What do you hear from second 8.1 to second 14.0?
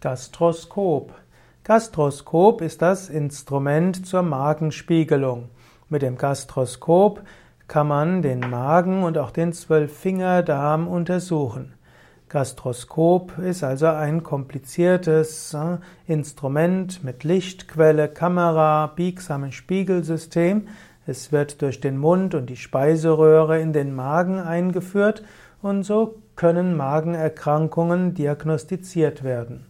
den Magen und auch den Zwölffingerdarm untersuchen. Gastroskop ist also